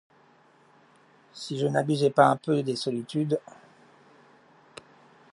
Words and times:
Si 1.31 1.59
je 1.59 1.67
n'abusais 1.67 2.09
pas 2.09 2.25
un 2.25 2.35
peu 2.35 2.63
des 2.63 2.75
solitudes! 2.75 3.39